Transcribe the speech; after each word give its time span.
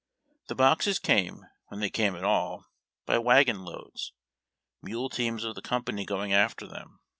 The 0.47 0.55
boxes 0.55 0.97
came, 0.97 1.45
when 1.67 1.79
they 1.79 1.91
came 1.91 2.15
at 2.15 2.23
all, 2.23 2.65
by 3.05 3.19
wagon 3.19 3.59
loads— 3.63 4.13
mule 4.81 5.09
teams 5.09 5.43
of 5.43 5.53
the 5.53 5.61
comj)an3'' 5.61 6.07
going 6.07 6.33
after 6.33 6.65
them. 6.65 7.01